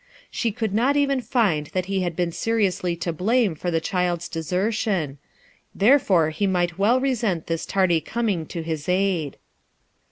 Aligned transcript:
She 0.31 0.51
could 0.51 0.73
not 0.73 0.97
even 0.97 1.21
find 1.21 1.67
that 1.73 1.85
he 1.85 2.01
had 2.01 2.15
been 2.15 2.31
seri 2.31 2.65
ously 2.65 2.95
to 2.95 3.13
blame 3.13 3.53
for 3.53 3.69
the 3.69 3.79
child's 3.79 4.27
desertion; 4.27 5.19
there 5.75 5.99
fore 5.99 6.31
he 6.31 6.47
might 6.47 6.79
well 6.79 6.99
resent 6.99 7.45
this 7.45 7.67
tardy 7.67 8.01
coming 8.01 8.47
to 8.47 8.63
his 8.63 8.89
aid. 8.89 9.37